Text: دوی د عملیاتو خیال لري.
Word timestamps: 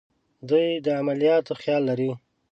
دوی 0.49 0.67
د 0.85 0.87
عملیاتو 0.99 1.53
خیال 1.61 1.83
لري. 1.89 2.11